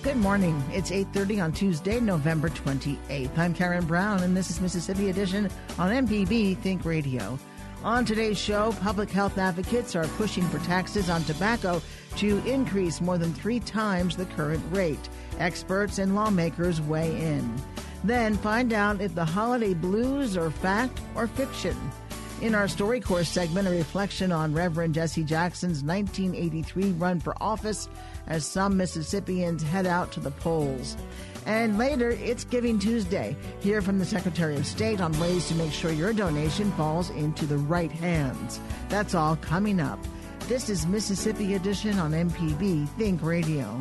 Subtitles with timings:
[0.00, 0.62] Good morning.
[0.72, 3.36] It's 8:30 on Tuesday, November 28th.
[3.36, 7.36] I'm Karen Brown and this is Mississippi Edition on MPB Think Radio.
[7.82, 11.82] On today's show, public health advocates are pushing for taxes on tobacco
[12.16, 15.08] to increase more than three times the current rate.
[15.40, 17.56] Experts and lawmakers weigh in.
[18.04, 21.76] Then find out if the holiday blues are fact or fiction.
[22.40, 27.88] In our StoryCorps segment, a reflection on Reverend Jesse Jackson's 1983 run for office
[28.28, 30.96] as some Mississippians head out to the polls.
[31.46, 33.36] And later, it's Giving Tuesday.
[33.58, 37.44] Hear from the Secretary of State on ways to make sure your donation falls into
[37.44, 38.60] the right hands.
[38.88, 39.98] That's all coming up.
[40.46, 43.80] This is Mississippi Edition on MPB Think Radio.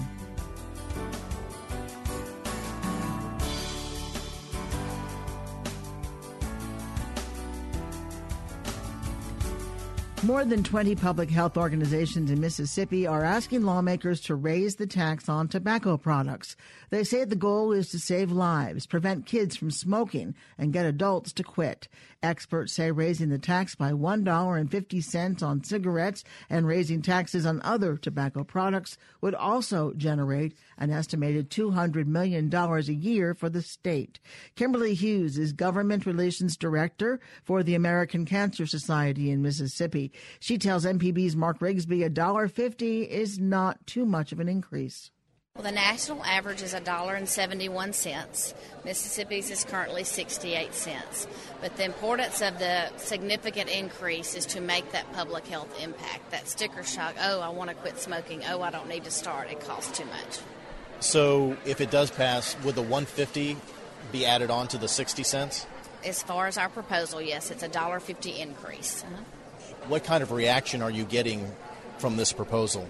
[10.27, 15.29] More than 20 public health organizations in Mississippi are asking lawmakers to raise the tax
[15.29, 16.57] on tobacco products.
[16.89, 21.31] They say the goal is to save lives, prevent kids from smoking, and get adults
[21.31, 21.87] to quit.
[22.21, 28.43] Experts say raising the tax by $1.50 on cigarettes and raising taxes on other tobacco
[28.43, 34.19] products would also generate an estimated $200 million a year for the state.
[34.55, 40.11] Kimberly Hughes is Government Relations Director for the American Cancer Society in Mississippi.
[40.39, 45.11] She tells MPB's Mark Rigsby $1.50 is not too much of an increase.
[45.57, 48.53] Well, the national average is $1.71.
[48.85, 51.25] Mississippi's is currently 68 cents.
[51.61, 56.29] But the importance of the significant increase is to make that public health impact.
[56.29, 59.49] That sticker shock, oh, I want to quit smoking, oh, I don't need to start,
[59.49, 60.37] it costs too much.
[60.99, 63.57] So if it does pass, would the 150
[64.11, 65.65] be added on to the 60 cents?
[66.05, 69.03] As far as our proposal, yes, it's a $1.50 increase.
[69.03, 69.23] Uh-huh.
[69.87, 71.49] What kind of reaction are you getting
[71.97, 72.87] from this proposal?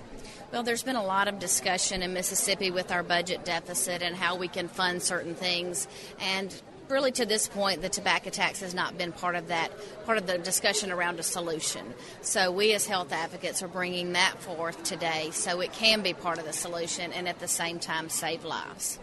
[0.51, 4.35] Well, there's been a lot of discussion in Mississippi with our budget deficit and how
[4.37, 5.87] we can fund certain things.
[6.19, 6.59] And
[6.89, 9.71] really to this point the tobacco tax has not been part of that
[10.05, 14.39] part of the discussion around a solution so we as health advocates are bringing that
[14.39, 18.07] forth today so it can be part of the solution and at the same time
[18.07, 18.99] save lives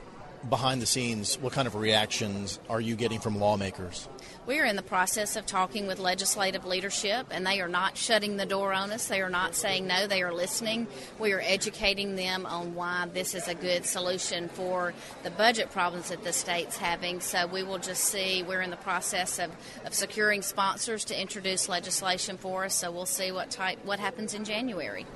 [0.49, 4.09] behind the scenes what kind of reactions are you getting from lawmakers
[4.47, 8.37] we are in the process of talking with legislative leadership, and they are not shutting
[8.37, 9.09] the door on us.
[9.09, 10.87] They are not saying no, they are listening.
[11.19, 16.11] We are educating them on why this is a good solution for the budget problems
[16.11, 17.21] that the state's having.
[17.21, 18.43] So we will just see.
[18.43, 19.51] We're in the process of,
[19.87, 24.35] of securing sponsors to introduce legislation for us, so we'll see what type what happens
[24.35, 25.07] in January.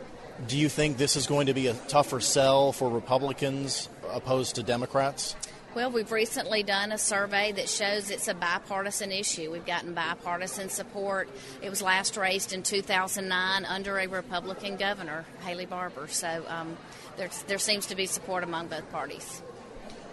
[0.47, 4.63] Do you think this is going to be a tougher sell for Republicans opposed to
[4.63, 5.35] Democrats?
[5.75, 9.51] Well, we've recently done a survey that shows it's a bipartisan issue.
[9.51, 11.29] We've gotten bipartisan support.
[11.61, 16.07] It was last raised in 2009 under a Republican governor, Haley Barbour.
[16.09, 16.77] So um,
[17.17, 19.43] there, there seems to be support among both parties.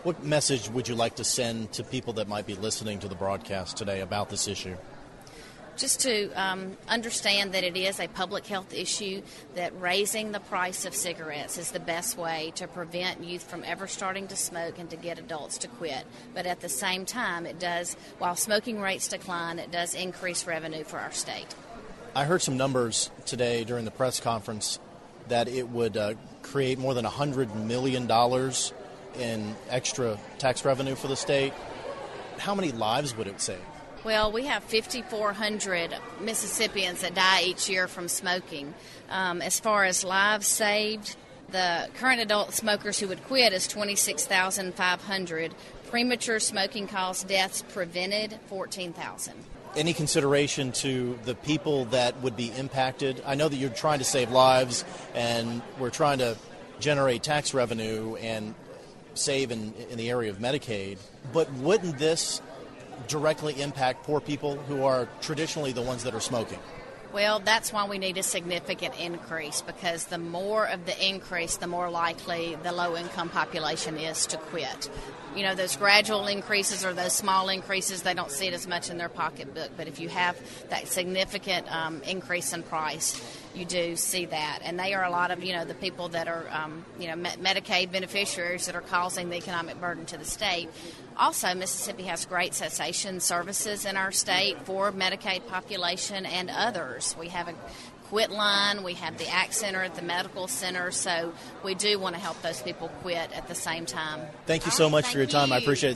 [0.03, 3.15] What message would you like to send to people that might be listening to the
[3.15, 4.75] broadcast today about this issue?
[5.77, 9.21] Just to um, understand that it is a public health issue,
[9.55, 13.87] that raising the price of cigarettes is the best way to prevent youth from ever
[13.87, 16.05] starting to smoke and to get adults to quit.
[16.33, 20.83] But at the same time, it does, while smoking rates decline, it does increase revenue
[20.83, 21.53] for our state.
[22.15, 24.79] I heard some numbers today during the press conference
[25.27, 28.09] that it would uh, create more than $100 million
[29.19, 31.53] in extra tax revenue for the state.
[32.37, 33.59] How many lives would it save?
[34.05, 38.75] Well, we have 5,400 Mississippians that die each year from smoking.
[39.09, 41.15] Um, as far as lives saved,
[41.49, 45.55] the current adult smokers who would quit is 26,500.
[45.89, 49.33] Premature smoking caused deaths prevented 14,000.
[49.75, 53.23] Any consideration to the people that would be impacted?
[53.25, 54.85] I know that you're trying to save lives
[55.15, 56.37] and we're trying to
[56.79, 58.53] generate tax revenue and
[59.15, 60.99] save in, in the area of Medicaid,
[61.33, 62.39] but wouldn't this
[63.07, 66.59] directly impact poor people who are traditionally the ones that are smoking?
[67.15, 71.65] Well, that's why we need a significant increase because the more of the increase, the
[71.65, 74.89] more likely the low income population is to quit.
[75.33, 78.89] You know, those gradual increases or those small increases, they don't see it as much
[78.89, 79.71] in their pocketbook.
[79.77, 80.37] But if you have
[80.69, 83.21] that significant um, increase in price,
[83.55, 84.59] you do see that.
[84.63, 87.15] And they are a lot of, you know, the people that are, um, you know,
[87.15, 90.69] Medicaid beneficiaries that are causing the economic burden to the state.
[91.17, 97.15] Also, Mississippi has great cessation services in our state for Medicaid population and others.
[97.19, 97.53] We have a
[98.09, 101.33] quit line, we have the ACT Center at the medical center, so
[101.63, 104.21] we do want to help those people quit at the same time.
[104.45, 105.49] Thank you so much for your time.
[105.49, 105.55] You.
[105.55, 105.94] I appreciate it.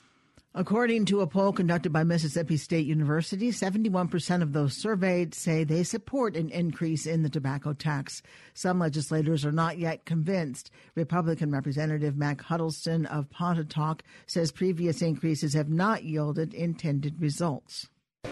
[0.56, 5.84] According to a poll conducted by Mississippi State University, 71% of those surveyed say they
[5.84, 8.24] support an increase in the tobacco tax.
[8.56, 10.72] Some legislators are not yet convinced.
[10.96, 17.88] Republican Representative Mac Huddleston of Pontotoc says previous increases have not yielded intended results.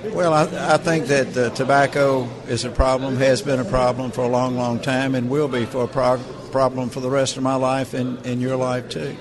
[0.05, 4.21] Well, I, I think that the tobacco is a problem, has been a problem for
[4.21, 6.17] a long, long time, and will be for a pro-
[6.51, 9.15] problem for the rest of my life and, and your life too.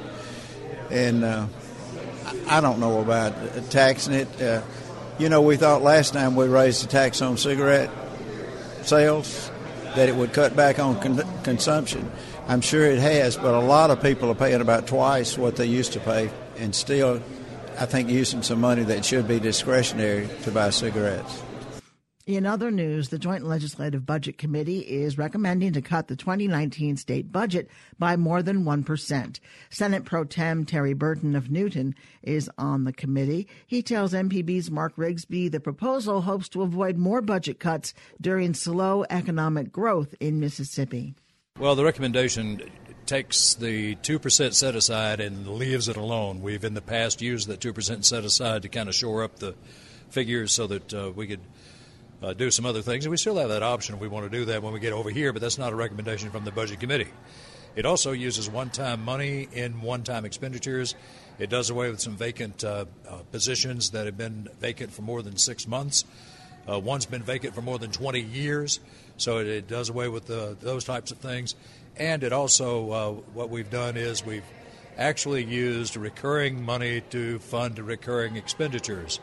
[0.91, 1.47] And uh,
[2.49, 3.35] I don't know about
[3.71, 4.43] taxing it.
[4.43, 4.63] Uh,
[5.19, 7.91] you know, we thought last time we raised the tax on cigarette
[8.83, 9.51] sales
[9.95, 12.11] that it would cut back on con- consumption.
[12.49, 15.67] I'm sure it has, but a lot of people are paying about twice what they
[15.67, 17.23] used to pay, and still,
[17.79, 21.43] I think, using some money that should be discretionary to buy cigarettes.
[22.27, 27.31] In other news, the Joint Legislative Budget Committee is recommending to cut the 2019 state
[27.31, 27.71] budget
[28.01, 29.39] by more than 1%.
[29.71, 31.95] Senate Pro Tem Terry Burton of Newton
[32.25, 33.47] is on the committee.
[33.69, 39.05] He tells MPB's Mark Rigsby the proposal hopes to avoid more budget cuts during slow
[39.09, 41.15] economic growth in Mississippi.
[41.61, 42.61] Well, the recommendation
[43.07, 46.43] takes the 2% set aside and leaves it alone.
[46.43, 49.55] We've in the past used that 2% set aside to kind of shore up the
[50.11, 51.41] figures so that uh, we could
[52.23, 53.05] uh, do some other things.
[53.05, 54.93] And we still have that option if we want to do that when we get
[54.93, 57.09] over here, but that's not a recommendation from the Budget Committee.
[57.75, 60.95] It also uses one time money in one time expenditures.
[61.39, 65.23] It does away with some vacant uh, uh, positions that have been vacant for more
[65.23, 66.05] than six months.
[66.67, 68.81] Uh, one's been vacant for more than 20 years,
[69.19, 71.55] so it, it does away with the, those types of things.
[71.97, 74.45] And it also, uh, what we've done is we've
[74.97, 79.21] actually used recurring money to fund recurring expenditures.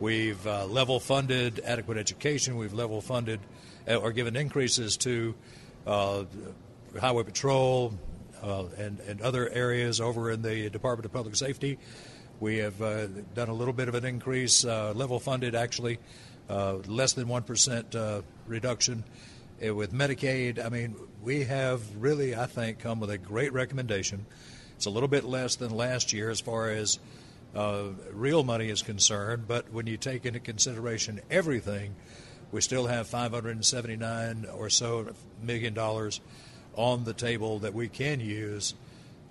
[0.00, 2.56] We've uh, level funded adequate education.
[2.56, 3.40] We've level funded
[3.88, 5.34] uh, or given increases to
[5.86, 6.24] uh,
[7.00, 7.94] Highway Patrol
[8.42, 11.78] uh, and, and other areas over in the Department of Public Safety.
[12.40, 15.98] We have uh, done a little bit of an increase, uh, level funded actually,
[16.48, 19.04] less than 1% reduction
[19.60, 20.64] with Medicaid.
[20.64, 24.26] I mean, we have really, I think, come with a great recommendation.
[24.76, 26.98] It's a little bit less than last year as far as
[27.54, 31.94] uh, real money is concerned, but when you take into consideration everything,
[32.50, 35.08] we still have 579 or so
[35.42, 36.20] million dollars
[36.74, 38.74] on the table that we can use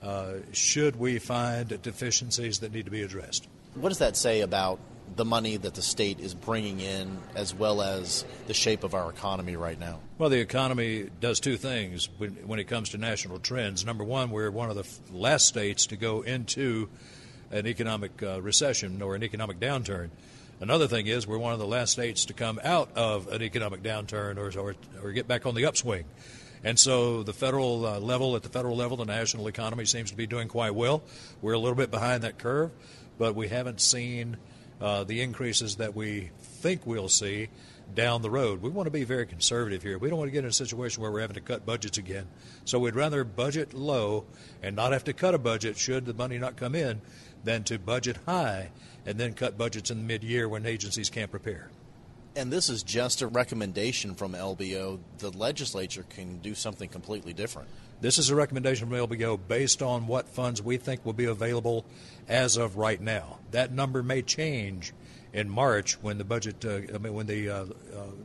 [0.01, 3.47] uh, should we find deficiencies that need to be addressed.
[3.75, 4.79] What does that say about
[5.15, 9.09] the money that the state is bringing in as well as the shape of our
[9.09, 9.99] economy right now?
[10.17, 13.85] Well, the economy does two things when, when it comes to national trends.
[13.85, 16.89] Number one, we're one of the last states to go into
[17.51, 20.09] an economic uh, recession or an economic downturn.
[20.59, 23.81] Another thing is we're one of the last states to come out of an economic
[23.81, 26.05] downturn or, or, or get back on the upswing.
[26.63, 30.17] And so the federal uh, level, at the federal level, the national economy seems to
[30.17, 31.01] be doing quite well.
[31.41, 32.71] We're a little bit behind that curve,
[33.17, 34.37] but we haven't seen
[34.79, 37.49] uh, the increases that we think we'll see
[37.95, 38.61] down the road.
[38.61, 39.97] We want to be very conservative here.
[39.97, 42.27] We don't want to get in a situation where we're having to cut budgets again.
[42.65, 44.25] So we'd rather budget low
[44.61, 47.01] and not have to cut a budget should the money not come in
[47.43, 48.71] than to budget high
[49.05, 51.69] and then cut budgets in the mid-year when agencies can't prepare.
[52.35, 54.99] And this is just a recommendation from LBO.
[55.17, 57.67] The legislature can do something completely different.
[57.99, 61.85] This is a recommendation from LBO based on what funds we think will be available
[62.27, 63.39] as of right now.
[63.51, 64.93] That number may change
[65.33, 67.65] in March when the budget, uh, I mean, when the uh, uh,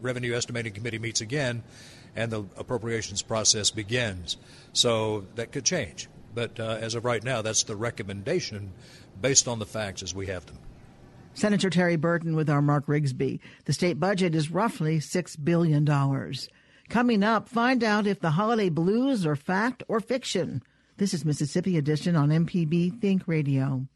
[0.01, 1.63] Revenue Estimating Committee meets again
[2.15, 4.37] and the appropriations process begins.
[4.73, 6.09] So that could change.
[6.35, 8.73] But as of right now, that's the recommendation
[9.21, 10.59] based on the facts as we have them.
[11.37, 13.41] Senator Terry Burton with our Mark Rigsby.
[13.67, 15.87] The state budget is roughly $6 billion.
[16.89, 20.63] Coming up, find out if the holiday blues are fact or fiction.
[20.97, 23.87] This is Mississippi Edition on MPB Think Radio.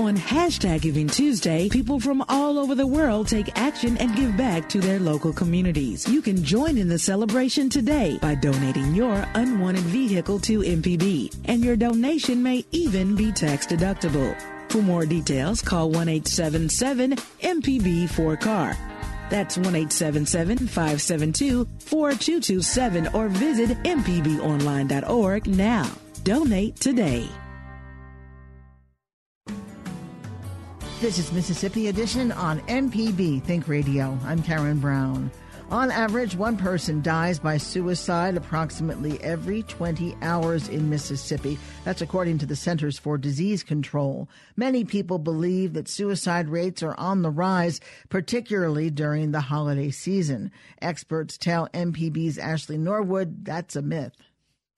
[0.00, 4.66] On hashtag Giving Tuesday, people from all over the world take action and give back
[4.70, 6.08] to their local communities.
[6.08, 11.62] You can join in the celebration today by donating your unwanted vehicle to MPB, and
[11.62, 14.34] your donation may even be tax deductible.
[14.70, 18.74] For more details, call 1 877 MPB 4 car.
[19.28, 25.90] That's 1 572 4227 or visit mpbonline.org now.
[26.24, 27.28] Donate today.
[31.00, 34.18] This is Mississippi Edition on MPB Think Radio.
[34.22, 35.30] I'm Karen Brown.
[35.70, 41.58] On average, one person dies by suicide approximately every 20 hours in Mississippi.
[41.84, 44.28] That's according to the Centers for Disease Control.
[44.56, 47.80] Many people believe that suicide rates are on the rise,
[48.10, 50.52] particularly during the holiday season.
[50.82, 54.12] Experts tell MPB's Ashley Norwood that's a myth.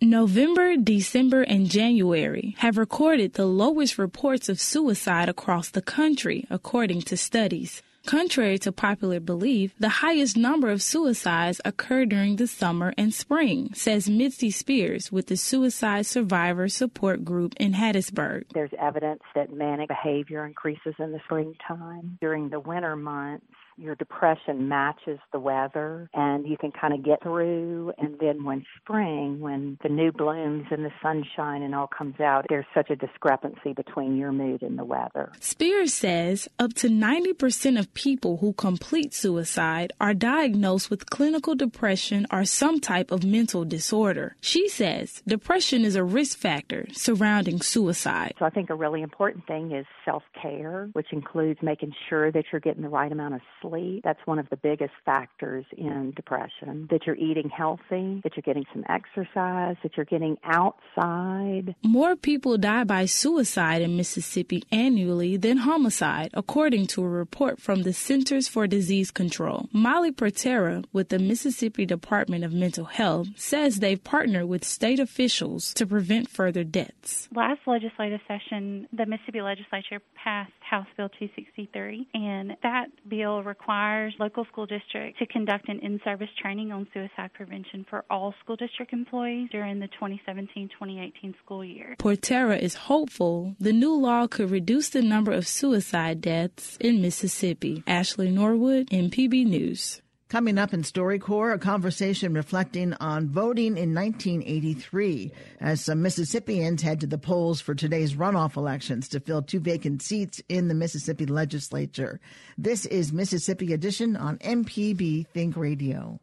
[0.02, 7.00] November, December, and January have recorded the lowest reports of suicide across the country, according
[7.02, 7.82] to studies.
[8.04, 13.70] Contrary to popular belief, the highest number of suicides occur during the summer and spring,
[13.74, 18.46] says Mitzi Spears with the Suicide Survivor Support Group in Hattiesburg.
[18.52, 22.18] There's evidence that manic behavior increases in the springtime.
[22.20, 23.46] During the winter months,
[23.82, 27.92] your depression matches the weather and you can kind of get through.
[27.98, 32.46] And then when spring, when the new blooms and the sunshine and all comes out,
[32.48, 35.32] there's such a discrepancy between your mood and the weather.
[35.40, 42.26] Spears says up to 90% of people who complete suicide are diagnosed with clinical depression
[42.30, 44.36] or some type of mental disorder.
[44.40, 48.34] She says depression is a risk factor surrounding suicide.
[48.38, 52.44] So I think a really important thing is self care, which includes making sure that
[52.52, 53.71] you're getting the right amount of sleep.
[54.04, 56.88] That's one of the biggest factors in depression.
[56.90, 61.74] That you're eating healthy, that you're getting some exercise, that you're getting outside.
[61.82, 67.82] More people die by suicide in Mississippi annually than homicide, according to a report from
[67.82, 69.68] the Centers for Disease Control.
[69.72, 75.72] Molly Portera with the Mississippi Department of Mental Health says they've partnered with state officials
[75.74, 77.28] to prevent further deaths.
[77.34, 84.44] Last legislative session, the Mississippi legislature passed House Bill 263, and that bill requires local
[84.50, 89.48] school districts to conduct an in-service training on suicide prevention for all school district employees
[89.50, 91.94] during the 2017-2018 school year.
[91.98, 97.82] Portera is hopeful the new law could reduce the number of suicide deaths in Mississippi.
[97.86, 100.01] Ashley Norwood, MPB News.
[100.32, 107.00] Coming up in StoryCorps, a conversation reflecting on voting in 1983 as some Mississippians head
[107.00, 111.26] to the polls for today's runoff elections to fill two vacant seats in the Mississippi
[111.26, 112.18] legislature.
[112.56, 116.18] This is Mississippi Edition on MPB Think Radio.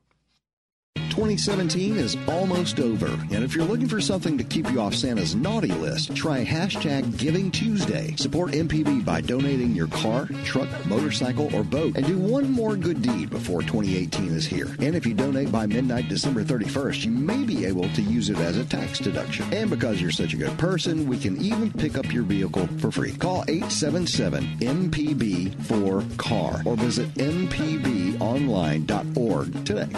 [1.19, 5.35] 2017 is almost over, and if you're looking for something to keep you off Santa's
[5.35, 8.15] naughty list, try hashtag Giving Tuesday.
[8.15, 13.01] Support MPB by donating your car, truck, motorcycle, or boat, and do one more good
[13.01, 14.73] deed before 2018 is here.
[14.79, 18.37] And if you donate by midnight December 31st, you may be able to use it
[18.37, 19.53] as a tax deduction.
[19.53, 22.91] And because you're such a good person, we can even pick up your vehicle for
[22.91, 23.11] free.
[23.11, 29.89] Call 877 MPB for car or visit mpbonline.org today.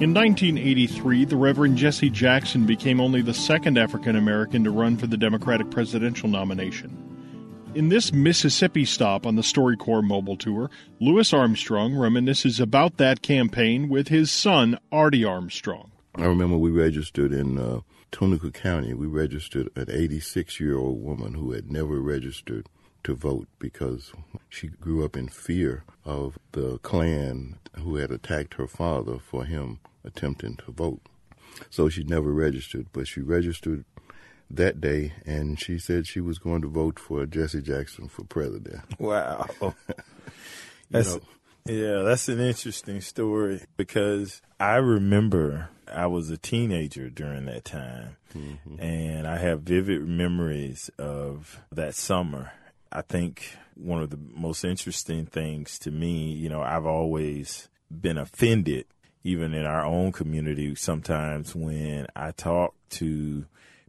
[0.00, 5.08] In 1983, the Reverend Jesse Jackson became only the second African American to run for
[5.08, 6.96] the Democratic presidential nomination.
[7.74, 13.88] In this Mississippi stop on the StoryCorps mobile tour, Louis Armstrong reminisces about that campaign
[13.88, 15.90] with his son, Artie Armstrong.
[16.14, 17.80] I remember we registered in uh,
[18.12, 18.94] Tunica County.
[18.94, 22.68] We registered an 86 year old woman who had never registered
[23.08, 24.12] to vote because
[24.50, 29.80] she grew up in fear of the Klan who had attacked her father for him
[30.04, 31.00] attempting to vote.
[31.70, 33.86] So she never registered, but she registered
[34.50, 38.82] that day and she said she was going to vote for Jesse Jackson for president.
[38.98, 39.48] Wow.
[40.90, 41.20] that's, know,
[41.64, 48.18] yeah, that's an interesting story because I remember I was a teenager during that time
[48.36, 48.78] mm-hmm.
[48.78, 52.52] and I have vivid memories of that summer
[52.90, 58.18] I think one of the most interesting things to me, you know, I've always been
[58.18, 58.86] offended,
[59.24, 63.46] even in our own community, sometimes when I talk to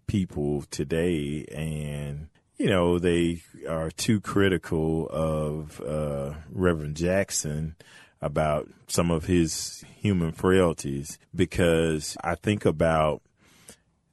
[0.07, 2.27] people today and,
[2.57, 7.75] you know, they are too critical of uh, Reverend Jackson
[8.21, 13.21] about some of his human frailties because I think about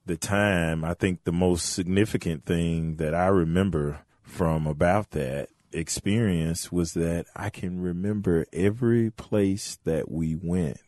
[0.04, 6.72] the time, I think the most significant thing that I remember from about that experience
[6.72, 10.80] was that I can remember every place that we went,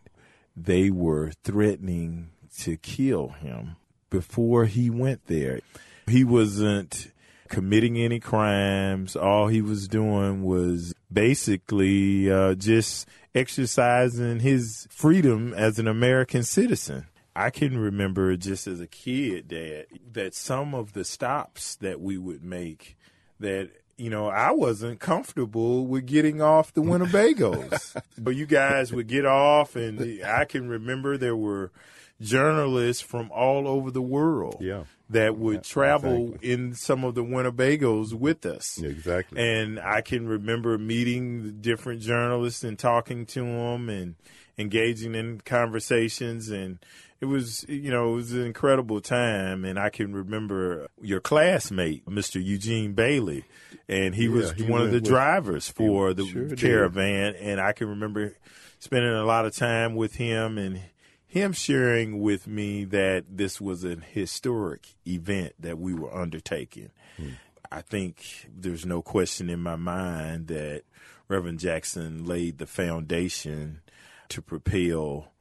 [0.56, 3.76] they were threatening to kill him
[4.10, 5.60] before he went there.
[6.06, 7.12] He wasn't
[7.48, 9.14] committing any crimes.
[9.16, 17.06] All he was doing was basically uh, just exercising his freedom as an American citizen.
[17.36, 22.18] I can remember just as a kid that that some of the stops that we
[22.18, 22.97] would make
[23.40, 28.00] that you know, I wasn't comfortable with getting off the Winnebagos.
[28.18, 31.72] but you guys would get off, and I can remember there were
[32.20, 34.84] journalists from all over the world yeah.
[35.10, 36.50] that would Yeah, travel exactly.
[36.50, 38.78] in some of the Winnebagos with us.
[38.80, 39.40] Yeah, exactly.
[39.40, 44.14] And I can remember meeting the different journalists and talking to them and
[44.56, 46.78] engaging in conversations and
[47.20, 52.06] it was you know it was an incredible time and I can remember your classmate
[52.06, 52.42] Mr.
[52.44, 53.44] Eugene Bailey
[53.88, 56.58] and he Yeah, was he one of the drivers for the sure did.
[56.58, 58.34] caravan and I can remember
[58.78, 60.80] spending a lot of time with him and
[61.26, 66.90] him sharing with me that this was an historic event that we were undertaking.
[67.18, 67.30] Hmm.
[67.70, 70.84] I think there's no question in my mind that
[71.28, 73.82] Reverend Jackson laid the foundation
[74.30, 75.32] to propel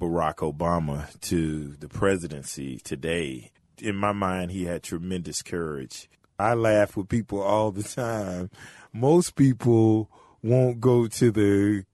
[0.00, 3.50] Barack Obama to the presidency today.
[3.78, 6.08] In my mind, he had tremendous courage.
[6.38, 8.50] I laugh with people all the time.
[8.92, 10.10] Most people
[10.42, 11.84] won't go to the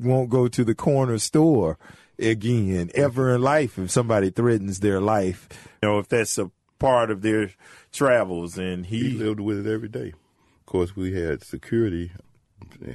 [0.00, 1.78] won't go to the corner store
[2.18, 5.48] again ever in life if somebody threatens their life.
[5.82, 7.52] You know, if that's a part of their
[7.92, 10.12] travels, and he lived with it every day.
[10.60, 12.10] Of course, we had security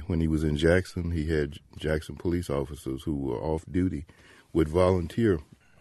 [0.06, 1.10] when he was in Jackson.
[1.10, 4.04] He had Jackson police officers who were off duty,
[4.52, 5.40] would volunteer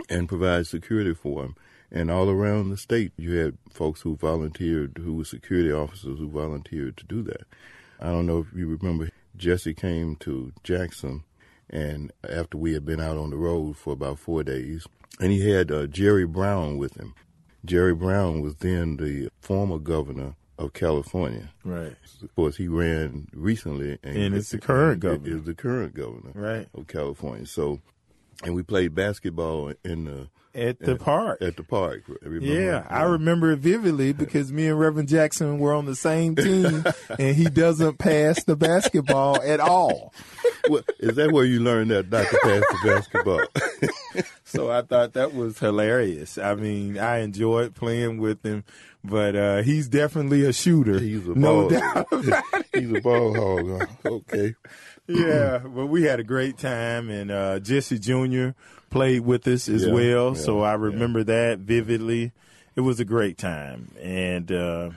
[0.10, 1.56] and provide security for him.
[1.92, 6.30] And all around the state, you had folks who volunteered, who were security officers who
[6.30, 7.42] volunteered to do that.
[8.00, 11.24] I don't know if you remember, Jesse came to Jackson,
[11.70, 14.88] and after we had been out on the road for about four days,
[15.20, 17.14] and he had uh, Jerry Brown with him.
[17.66, 21.52] Jerry Brown was then the former governor of California.
[21.64, 21.96] Right.
[22.24, 25.38] Of course, he ran recently, And and it's the current governor.
[25.38, 26.68] Is the current governor, Right.
[26.74, 27.46] of California.
[27.46, 27.82] So,
[28.44, 31.42] and we played basketball in the At the park.
[31.42, 32.04] At the park.
[32.42, 36.84] Yeah, I remember it vividly because me and Reverend Jackson were on the same team,
[37.20, 40.14] and he doesn't pass the basketball at all.
[40.70, 44.24] Well, is that where you learned that not to pass the basketball?
[44.44, 46.38] so I thought that was hilarious.
[46.38, 48.64] I mean, I enjoyed playing with him,
[49.04, 51.00] but uh, he's definitely a shooter.
[51.00, 51.70] He's a no ball.
[51.70, 52.08] doubt.
[52.12, 52.66] about it.
[52.74, 53.88] He's a ball hog.
[54.06, 54.54] Okay.
[55.14, 58.50] Yeah, well, we had a great time, and uh, Jesse Jr.
[58.90, 60.30] played with us as Yeah, well.
[60.30, 62.32] yeah, so I remember that vividly.
[62.76, 64.90] It was a great time, and uh,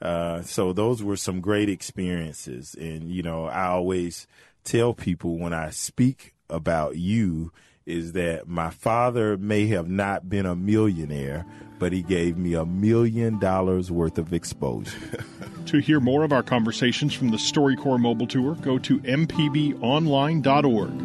[0.00, 2.74] uh, so those were some great experiences.
[2.78, 4.26] And you know, I always
[4.64, 7.52] tell people when I speak about you
[7.90, 11.44] is that my father may have not been a millionaire,
[11.78, 15.24] but he gave me a million dollars worth of exposure.
[15.66, 20.98] To hear more of our conversations from the StoryCorps Mobile Tour, go to mpbonline.org.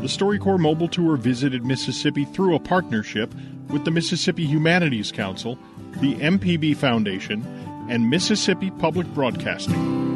[0.00, 3.34] The StoryCorps Mobile Tour visited Mississippi through a partnership
[3.68, 5.58] with the Mississippi Humanities Council,
[6.00, 7.42] the MPB Foundation,
[7.90, 10.07] and Mississippi Public Broadcasting.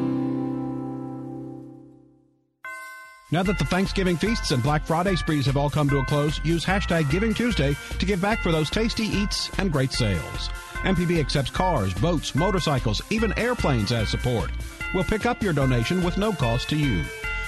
[3.32, 6.38] Now that the Thanksgiving feasts and Black Friday sprees have all come to a close,
[6.44, 10.50] use hashtag Giving Tuesday to give back for those tasty eats and great sales.
[10.82, 14.50] MPB accepts cars, boats, motorcycles, even airplanes as support.
[14.92, 17.04] We'll pick up your donation with no cost to you.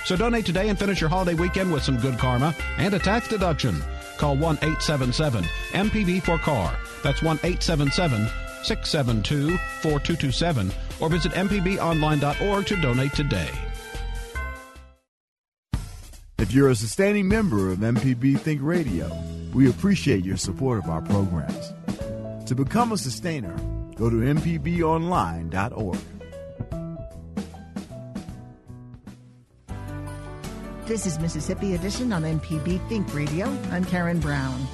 [0.06, 3.28] So donate today and finish your holiday weekend with some good karma and a tax
[3.28, 3.84] deduction.
[4.16, 6.78] Call 1 877 MPB for car.
[7.02, 8.26] That's 1 877
[8.62, 13.50] 672 4227 or visit MPBOnline.org to donate today.
[16.38, 19.10] If you're a sustaining member of MPB Think Radio,
[19.54, 21.72] we appreciate your support of our programs.
[22.46, 23.56] To become a sustainer,
[23.94, 25.98] go to MPBOnline.org.
[30.86, 33.46] This is Mississippi Edition on MPB Think Radio.
[33.70, 34.66] I'm Karen Brown.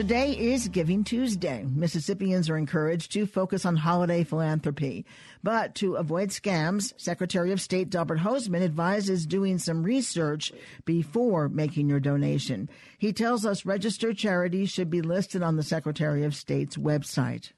[0.00, 1.62] Today is Giving Tuesday.
[1.68, 5.04] Mississippians are encouraged to focus on holiday philanthropy.
[5.42, 10.54] But to avoid scams, Secretary of State Delbert Hosemann advises doing some research
[10.86, 12.70] before making your donation.
[12.96, 17.52] He tells us registered charities should be listed on the Secretary of State's website.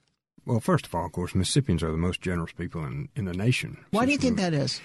[0.44, 3.34] Well, first of all, of course, Mississippians are the most generous people in, in the
[3.34, 3.84] nation.
[3.92, 4.80] Why do you think that is?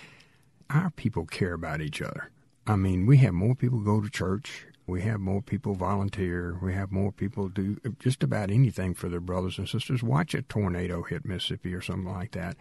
[0.69, 2.29] Our people care about each other.
[2.67, 4.67] I mean, we have more people go to church.
[4.87, 6.57] We have more people volunteer.
[6.61, 10.01] We have more people do just about anything for their brothers and sisters.
[10.01, 12.55] Watch a tornado hit Mississippi or something like that.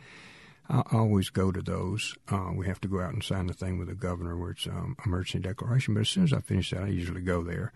[0.69, 2.17] I always go to those.
[2.29, 4.67] Uh, we have to go out and sign the thing with the governor where it's
[4.67, 5.95] um, emergency declaration.
[5.95, 7.73] But as soon as I finish that, I usually go there.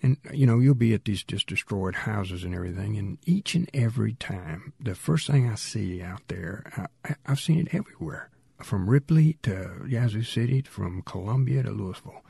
[0.00, 2.96] And, you know, you'll be at these just destroyed houses and everything.
[2.96, 7.58] And each and every time, the first thing I see out there, I, I've seen
[7.66, 8.30] it everywhere
[8.62, 12.23] from Ripley to Yazoo City, from Columbia to Louisville.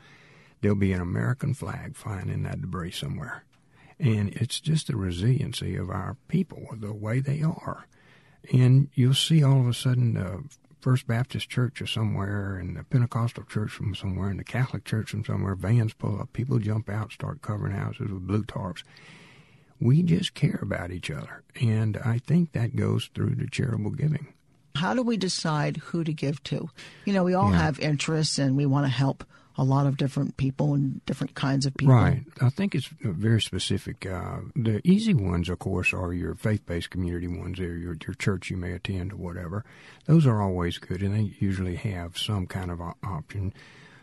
[0.61, 3.43] There'll be an American flag flying in that debris somewhere.
[3.99, 7.85] And it's just the resiliency of our people, the way they are.
[8.51, 10.43] And you'll see all of a sudden the
[10.81, 15.09] First Baptist Church or somewhere, and the Pentecostal Church from somewhere, and the Catholic Church
[15.11, 15.55] from somewhere.
[15.55, 18.83] Vans pull up, people jump out, start covering houses with blue tarps.
[19.79, 24.27] We just care about each other, and I think that goes through to charitable giving.
[24.75, 26.69] How do we decide who to give to?
[27.05, 27.61] You know, we all Yeah.
[27.63, 29.23] have interests, and we want to help
[29.57, 31.95] a lot of different people and different kinds of people.
[31.95, 32.23] Right.
[32.41, 34.05] I think it's very specific.
[34.05, 38.49] Uh, the easy ones, of course, are your faith-based community ones, or your your church
[38.49, 39.63] you may attend or whatever.
[40.05, 43.53] Those are always good, and they usually have some kind of option.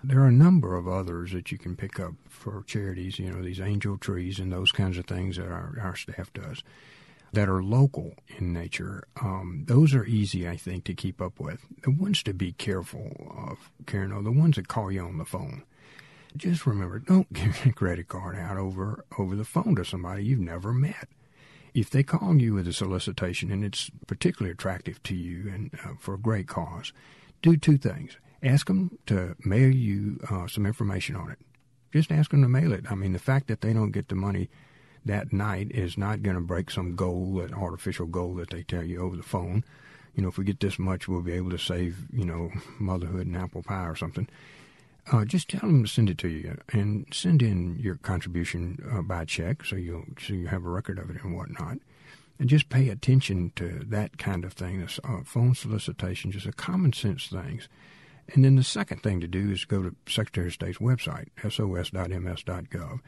[0.05, 3.19] There are a number of others that you can pick up for charities.
[3.19, 6.63] You know, these angel trees and those kinds of things that our our staff does
[7.33, 9.05] that are local in nature.
[9.21, 11.67] Um, those are easy, I think, to keep up with.
[11.83, 15.25] The ones to be careful of, Karen, are the ones that call you on the
[15.25, 15.65] phone.
[16.37, 20.41] Just remember, don't give your credit card out over over the phone to somebody you've
[20.41, 21.09] never met.
[21.75, 25.95] If they call you with a solicitation and it's particularly attractive to you and uh,
[25.99, 26.93] for a great cause,
[27.41, 28.19] do two things.
[28.43, 31.39] Ask them to mail you uh, some information on it.
[31.93, 32.85] Just ask them to mail it.
[32.91, 34.51] I mean, the fact that they don't get the money
[35.05, 38.85] that night is not going to break some goal, an artificial goal that they tell
[38.85, 39.65] you over the phone.
[40.15, 43.27] You know, if we get this much, we'll be able to save, you know, motherhood
[43.27, 44.29] and apple pie or something.
[45.11, 49.03] Uh, just tell them to send it to you and send in your contribution uh,
[49.03, 51.79] by check so you so you have a record of it and whatnot.
[52.39, 54.81] And just pay attention to that kind of thing.
[54.81, 57.69] This uh, phone solicitation, just a common sense things.
[58.35, 63.01] And then the second thing to do is go to Secretary of State's website, sos.ms.gov.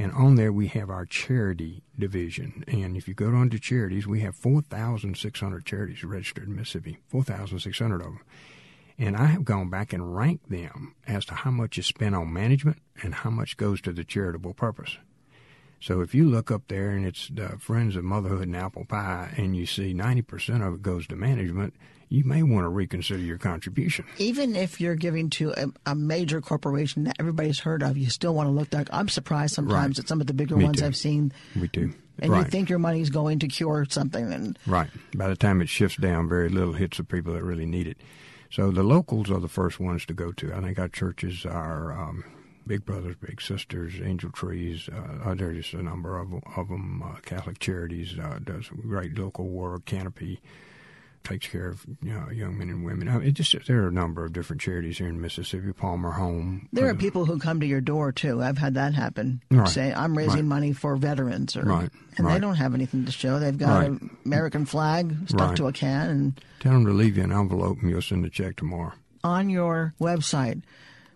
[0.00, 2.64] And on there we have our charity division.
[2.66, 7.96] And if you go on to charities, we have 4,600 charities registered in Mississippi, 4,600
[7.96, 8.20] of them.
[8.96, 12.32] And I have gone back and ranked them as to how much is spent on
[12.32, 14.96] management and how much goes to the charitable purpose.
[15.80, 19.34] So if you look up there and it's the Friends of Motherhood and Apple Pie
[19.36, 21.74] and you see 90% of it goes to management,
[22.10, 24.04] you may want to reconsider your contribution.
[24.18, 28.34] Even if you're giving to a, a major corporation that everybody's heard of, you still
[28.34, 28.88] want to look like.
[28.92, 30.04] I'm surprised sometimes Right.
[30.04, 30.86] at some of the bigger Me ones too.
[30.86, 31.94] I've seen, We do.
[32.18, 32.44] and right.
[32.44, 34.90] you think your money's going to cure something, and Right.
[35.14, 37.98] By the time it shifts down, very little hits the people that really need it.
[38.50, 40.52] So the locals are the first ones to go to.
[40.52, 42.24] I think our churches are um,
[42.66, 44.88] Big Brothers, Big Sisters, Angel Trees.
[44.88, 47.00] Uh, there's just a number of, of them.
[47.04, 49.84] Uh, Catholic Charities uh, does great local work.
[49.84, 50.40] Canopy
[51.22, 53.08] takes care of you know, young men and women.
[53.08, 55.72] I mean, it just there are a number of different charities here in Mississippi.
[55.72, 56.68] Palmer Home.
[56.72, 58.42] there are uh, people who come to your door too.
[58.42, 59.42] I've had that happen.
[59.50, 59.68] Right.
[59.68, 60.44] Say, I'm raising Right.
[60.56, 61.90] money for veterans, or Right.
[62.16, 63.38] and they don't have anything to show.
[63.38, 67.22] They've got an American flag stuck to a can, and Tell them to leave you
[67.24, 68.92] an envelope and you'll send a check tomorrow.
[69.22, 70.62] on your website.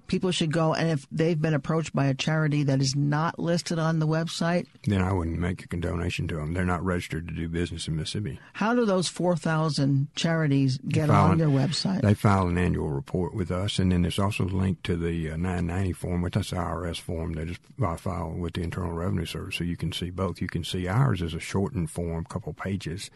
[0.06, 3.78] People should go, and if they've been approached by a charity that is not listed
[3.78, 6.52] on the website, Then I wouldn't make a donation to them.
[6.52, 8.38] They're not registered to do business in Mississippi.
[8.52, 12.02] how do those 4,000 charities get on an- your website?
[12.02, 15.36] They file an annual report with us, and then there's also linked to the uh,
[15.36, 19.24] 990 form, which that's the IRS form that is uh, filed with the Internal Revenue
[19.24, 19.56] Service.
[19.56, 20.40] So you can see both.
[20.40, 23.10] You can see ours is a shortened form, couple pages,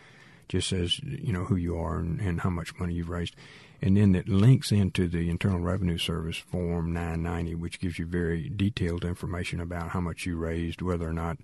[0.48, 3.36] just says you know who you are and, and how much money you've raised,
[3.80, 8.48] and then it links into the Internal Revenue Service form 990, which gives you very
[8.48, 11.38] detailed information about how much you raised, whether or not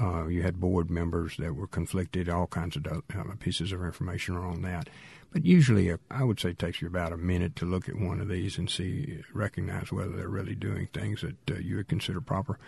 [0.00, 2.28] uh, you had board members that were conflicted.
[2.28, 3.00] All kinds of uh,
[3.38, 4.88] pieces of information are on that.
[5.32, 7.98] But usually, uh, I would say it takes you about a minute to look at
[7.98, 11.88] one of these and see, recognize whether they're really doing things that uh, you would
[11.88, 12.58] consider proper.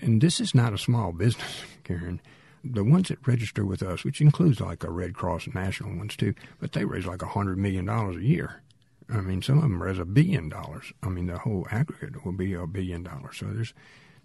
[0.00, 2.20] And this is not a small business, Karen.
[2.64, 6.34] The ones that register with us, which includes like a Red Cross national ones too,
[6.60, 8.62] but they raise like a hundred million dollars a year.
[9.08, 10.92] I mean, some of them raise a billion dollars.
[11.02, 13.38] I mean, the whole aggregate will be a billion dollars.
[13.38, 13.74] So there's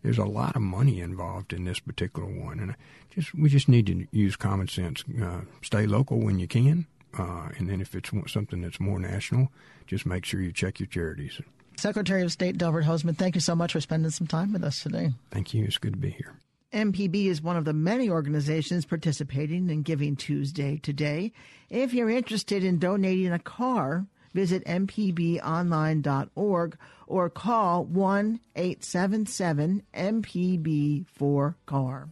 [0.04, 2.76] there's a lot of money involved in this particular one, and
[3.10, 5.04] just we just need to use common sense.
[5.22, 6.86] Uh, stay local when you can,
[7.18, 9.52] uh, and then if it's something that's more national,
[9.88, 11.42] just make sure you check your charities.
[11.78, 14.82] Secretary of State Delbert Hosemann, thank you so much for spending some time with us
[14.82, 15.12] today.
[15.32, 15.64] Thank you.
[15.64, 16.36] It's good to be here.
[16.74, 21.32] MPB is one of the many organizations participating in Giving Tuesday today.
[21.70, 26.78] If you're interested in donating a car, visit mpbonline.org
[27.08, 32.10] or call 1 877 MPB 4 CAR.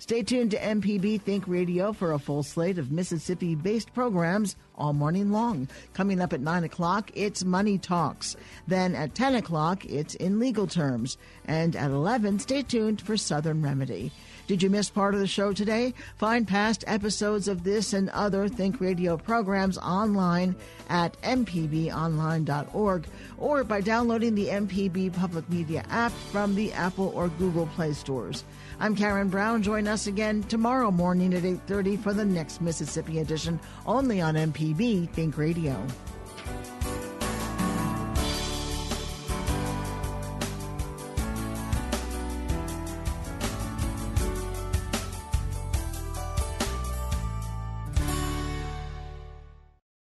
[0.00, 4.94] Stay tuned to MPB Think Radio for a full slate of Mississippi based programs all
[4.94, 5.68] morning long.
[5.92, 8.34] Coming up at 9 o'clock, it's Money Talks.
[8.66, 11.18] Then at 10 o'clock, it's In Legal Terms.
[11.44, 14.10] And at 11, stay tuned for Southern Remedy.
[14.50, 15.94] Did you miss part of the show today?
[16.16, 20.56] Find past episodes of this and other Think Radio programs online
[20.88, 23.06] at mpbonline.org
[23.38, 28.42] or by downloading the MPB Public Media app from the Apple or Google Play stores.
[28.80, 29.62] I'm Karen Brown.
[29.62, 35.10] Join us again tomorrow morning at 8:30 for the next Mississippi edition only on MPB
[35.10, 35.80] Think Radio.